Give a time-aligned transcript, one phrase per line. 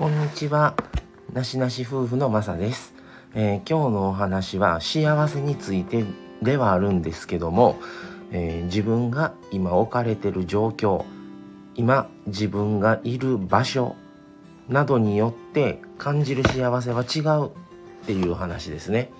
[0.00, 0.76] こんにちは。
[1.34, 2.94] なしなし夫婦のまさです、
[3.34, 6.06] えー、今日のお話は幸せについて
[6.40, 7.78] ではあるんですけども、
[8.32, 11.04] えー、自分が今置かれてる状況、
[11.74, 13.94] 今自分がいる場所
[14.70, 17.50] などによって感じる幸せは違うっ
[18.06, 19.10] ていう話ですね。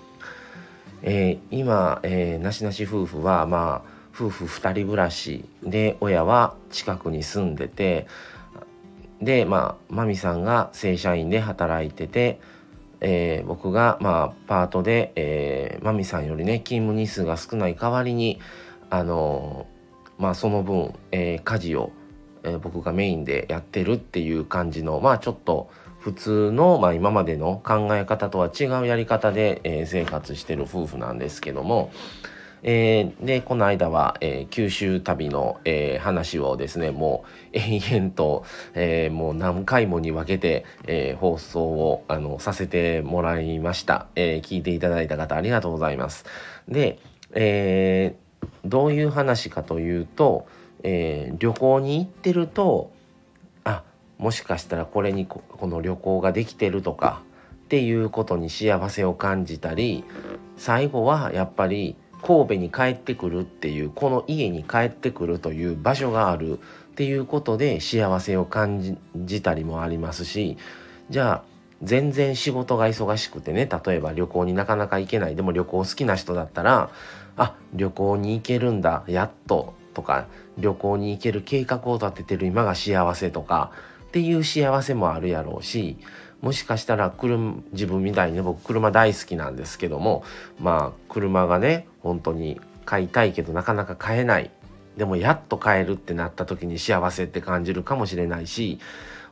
[1.03, 8.07] えー、今、え、なしなし夫婦はまあ夫婦2人暮らしで親は近くに住んでて
[9.21, 12.39] でまあマミさんが正社員で働いてて、
[12.99, 18.39] えー、僕がまあパートで、えー、マミさんよりね勤務日数が少ない代わりに
[18.89, 21.91] あのー、まあその分、えー、家事を、
[22.43, 25.69] えー、僕がメインでやってるっていう感じのまあちょっと
[26.01, 31.91] 普通の、まあ、今までの考え方とは違うやり方で、えー、生活してる夫婦なんですけども、
[32.63, 38.45] えー、でこの間は、えー、九州旅の、えー、話をですねもう延々と、
[38.75, 46.25] えもう何回もに分けて、え放送をあのさせてもらいました、え聞いていただいた方ありがとうございます。
[46.69, 46.99] で、
[47.33, 48.15] え
[48.63, 50.47] どういう話かというと、
[50.83, 52.91] え旅行に行ってると
[53.63, 53.83] あ
[54.17, 57.21] もしかしたらこれにこの旅行ができてるとか
[57.65, 60.03] っていうことに幸せを感じたり
[60.57, 70.57] 最後はやっぱり神戸に帰ってくるっていうこの家に帰ってくるという場所があるっていうことで幸せを感じたりもありますし
[71.09, 71.43] じゃあ
[71.83, 76.91] 全然仕事が忙しくてね例えば旅行になかなか行けないでも旅行好きな人だったら
[77.37, 80.27] あ旅行に行けるんだやっととか
[80.57, 83.71] 旅行に行ける計画を立ててる今が幸せとか
[84.11, 85.97] っていう幸せもあるやろうし
[86.41, 90.25] もしかしたら車自分みたいに僕車大好きなんですけども
[90.59, 94.51] まあ車がね本当に買いたいけどなかなか買えない。
[94.97, 98.79] でもやっと買えるってなった時に幸せって感じるかもしれないし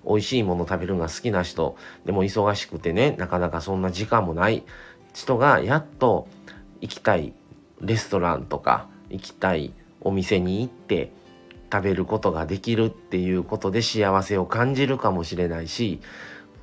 [0.07, 4.63] 美味しいもの食べるのが好きな人でも忙しくてねなかなかそんな時間もない。
[5.13, 6.29] 人がやっと
[6.79, 7.33] 行きたい
[7.81, 11.11] レストランとか行きたいお店に行って
[11.71, 15.99] 食べることができるっていうことで幸せを感じるかもしれないし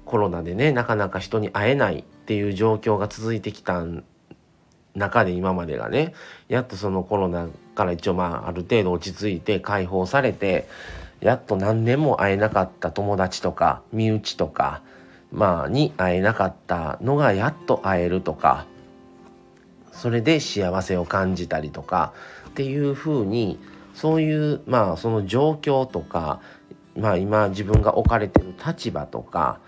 [0.05, 3.85] コロナでねなかなか人に会えないっていう状況が続いてきた
[4.95, 6.15] 中で今までがね
[6.49, 10.69] やっとそのコロナから一応まあある程度落ち着いて解放されて
[11.21, 14.83] やっと何年も会えなかった友達とか身内とか
[15.33, 18.67] まあに会えなかったのがやっと会えるとか
[19.93, 22.13] それで幸せを感じたりとか
[22.49, 23.59] っていうふうに
[23.97, 26.41] そういうまあその状況とか
[26.97, 29.59] まあ今自分が置かれてる立場とか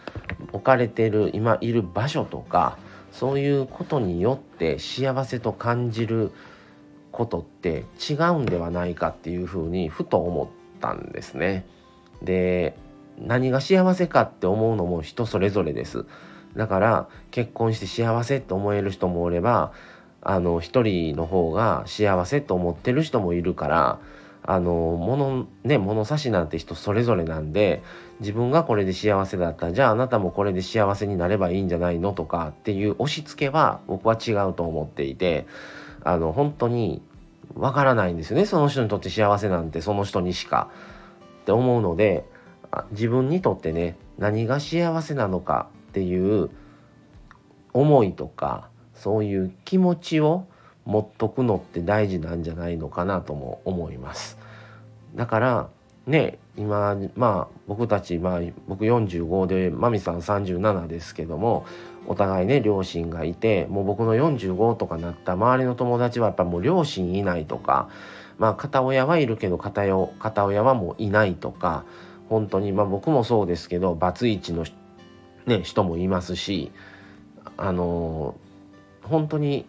[0.52, 2.76] 置かれてる今いる場所とか
[3.10, 6.30] そういうことによって幸せと感じる
[7.10, 10.48] ことって違うんではないかっていうふうにふと思っ
[10.80, 11.66] たんですね。
[12.22, 12.76] で
[13.18, 16.04] 何が幸せかって思うのも人それぞれです。
[16.54, 19.72] だから結婚して幸せって思える人もおれば
[20.22, 23.98] あの一人の方が幸せと思ってる人もいるから
[24.42, 27.82] あの物ね物差しなんて人それぞれなんで
[28.20, 35.46] 自分がこれで幸せだったじゃああなたもこれで幸せになればいいんじゃないのとかっていう押し付けは僕は違うと思っていて
[36.02, 37.02] あの本当に
[37.54, 38.46] わからないんですよね。
[38.46, 40.70] その人にとって幸せなんてその人にしか
[41.42, 42.24] って思うので
[42.92, 46.50] 自分にとってね何が幸せなのかっていう
[47.72, 48.68] 思いとか
[49.02, 50.46] そういう気持ちを
[50.84, 54.38] 持っとくのって大事なんじゃないのかなとも思います。
[55.14, 55.68] だから
[56.06, 61.66] ね今まあ僕たちまあ僕45でマミさん37ですけども
[62.06, 67.88] お互いね両親がいてもう僕の45とかなった周りの友達はやっぱもう両親いないとか
[68.38, 69.82] まあ片親はいるけど片
[70.18, 71.84] 片親はもういないとか
[72.28, 74.64] 本当にまあ僕もそうですけどバツイチの、
[75.46, 76.72] ね、人もいますし
[77.56, 78.34] あの
[79.08, 79.66] 本当に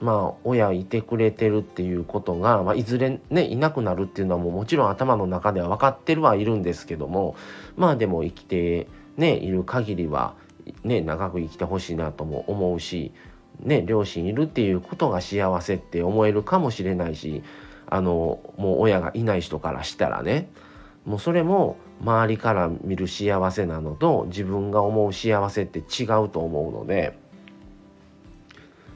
[0.00, 7.36] まあ親いてくれてるっていうことが、まあ、いずれねいなくなるっていうのはもうもちろん頭の中では分かってるはいるんですけども
[7.76, 10.34] まあでも生きてねいる限りは
[10.82, 13.12] ね長く生きてほしいなとも思うし
[13.60, 17.44] ね両親いるっていうことが幸せって思えるかもしれないし
[17.86, 20.48] あのもう親がいない人からしたらね
[21.04, 27.21] もうそれも周りから見る幸せなのと自分が思う幸せって違うと思うので。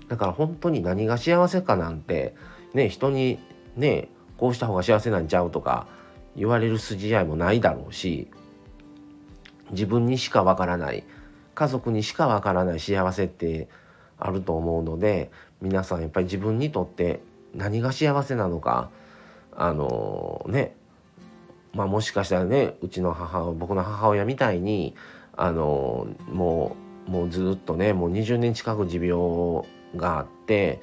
[0.08, 2.34] だから本当に何が幸せかなんて
[2.74, 3.38] ね人に
[3.76, 4.08] ね
[4.38, 5.86] こうした方が幸せなんちゃうとか
[6.36, 8.28] 言われる筋合いもないだろうし
[9.70, 11.04] 自分にしかわからない
[11.54, 13.68] 家族にしかわからない幸せって
[14.18, 15.30] あると思うので
[15.60, 17.20] 皆さんやっぱり自分にとって
[17.54, 18.90] 何が幸せなのか
[19.56, 20.74] あのー、ね
[21.72, 24.94] まあもしかしたらねうちの母僕の母親みたいに
[25.36, 26.76] あのも
[27.08, 29.64] うもうずっとねもう20年近く持病
[29.96, 30.80] があって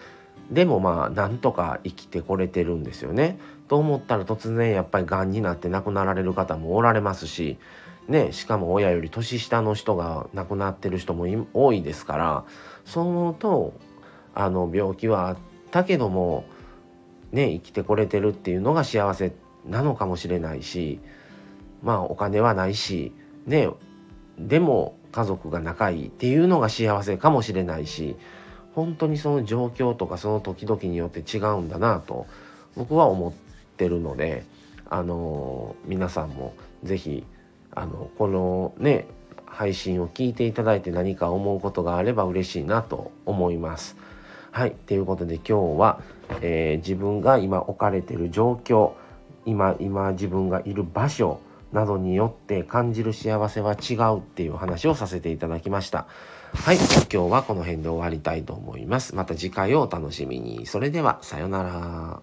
[0.51, 3.39] でもまあなんとか生きてこれてるんですよね。
[3.67, 7.57] と思ったら突然やっぱりがんになって亡くなられる方もおられますし、
[8.07, 12.45] ね、しかも親より年下の人が亡くなってる人も多いですから
[12.85, 13.73] そう思うと
[14.35, 15.37] あの病気はあっ
[15.71, 16.45] たけども、
[17.31, 19.33] ね、生きてこれてるっていうのが幸せ
[19.65, 20.99] なのかもしれないし
[21.81, 23.13] まあお金はないし
[23.45, 23.69] ね
[24.37, 28.17] でも家族が仲いいっていうのが幸せかもしれないし
[28.75, 32.25] 本当にその状況とかその時々によって違うんだなと
[32.75, 33.33] 僕は思っ
[33.77, 34.45] てるので
[34.89, 36.53] あの皆さんも
[36.83, 37.25] 是非
[37.71, 39.07] あのこのね
[39.45, 43.95] 配信を聞いていただいて何か思うことがあれば嬉しいなと思います。
[44.51, 44.71] はい。
[44.71, 46.01] ということで今日は、
[46.41, 48.93] えー、自分が今置かれてる状況
[49.45, 51.39] 今今自分がいる場所
[51.73, 56.07] などによって感じる幸せは違うっていう話をさせていただきました。
[56.53, 56.77] はい。
[56.77, 59.15] 今日はこの辺で終わりたいと思います。
[59.15, 60.67] また次回をお楽しみに。
[60.67, 62.21] それでは、さようなら。